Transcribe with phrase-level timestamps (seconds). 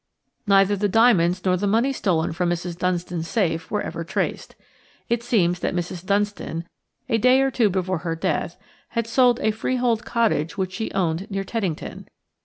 [0.47, 2.75] Neither the diamonds nor the money stolen from Mrs.
[2.75, 4.55] Dunstan's safe were ever traced.
[5.09, 6.03] It seems that Mrs.
[6.03, 6.67] Dunstan,
[7.07, 8.57] a day or two before her death,
[8.97, 12.07] had sold a freehold cottage which she owned near Teddington.